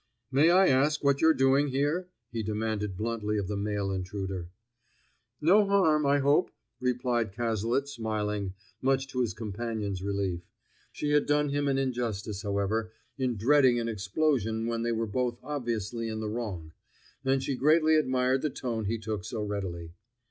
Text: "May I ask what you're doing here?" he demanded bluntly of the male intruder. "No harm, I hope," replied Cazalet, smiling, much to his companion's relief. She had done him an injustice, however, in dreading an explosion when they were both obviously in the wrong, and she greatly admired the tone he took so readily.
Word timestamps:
"May 0.31 0.49
I 0.49 0.67
ask 0.67 1.03
what 1.03 1.21
you're 1.21 1.31
doing 1.35 1.67
here?" 1.67 2.07
he 2.31 2.41
demanded 2.41 2.97
bluntly 2.97 3.37
of 3.37 3.47
the 3.47 3.55
male 3.55 3.91
intruder. 3.91 4.47
"No 5.39 5.63
harm, 5.67 6.07
I 6.07 6.17
hope," 6.17 6.49
replied 6.79 7.33
Cazalet, 7.33 7.87
smiling, 7.87 8.55
much 8.81 9.05
to 9.09 9.19
his 9.21 9.35
companion's 9.35 10.01
relief. 10.01 10.41
She 10.91 11.11
had 11.11 11.27
done 11.27 11.49
him 11.49 11.67
an 11.67 11.77
injustice, 11.77 12.41
however, 12.41 12.91
in 13.19 13.37
dreading 13.37 13.79
an 13.79 13.87
explosion 13.87 14.65
when 14.65 14.81
they 14.81 14.91
were 14.91 15.05
both 15.05 15.37
obviously 15.43 16.07
in 16.09 16.19
the 16.19 16.29
wrong, 16.31 16.73
and 17.23 17.43
she 17.43 17.55
greatly 17.55 17.95
admired 17.95 18.41
the 18.41 18.49
tone 18.49 18.85
he 18.85 18.97
took 18.97 19.23
so 19.23 19.43
readily. 19.43 19.91